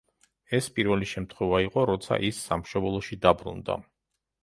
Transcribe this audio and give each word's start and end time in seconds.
ეს 0.59 0.69
პირველი 0.77 1.09
შემთხვევა 1.11 1.61
იყო, 1.67 1.85
როცა 1.91 2.19
ის 2.31 2.43
სამშობლოში 2.49 3.23
დაბრუნდა. 3.29 3.83